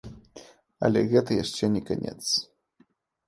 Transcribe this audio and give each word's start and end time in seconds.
Але 0.87 1.03
гэта 1.11 1.31
яшчэ 1.43 1.69
не 1.75 1.83
канец. 1.89 2.17